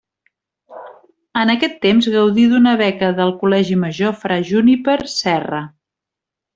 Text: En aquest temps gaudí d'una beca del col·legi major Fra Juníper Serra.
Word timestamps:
En 1.41 1.51
aquest 1.55 1.77
temps 1.83 2.09
gaudí 2.15 2.47
d'una 2.55 2.75
beca 2.81 3.13
del 3.21 3.37
col·legi 3.45 3.79
major 3.87 4.19
Fra 4.25 4.41
Juníper 4.53 5.01
Serra. 5.19 5.65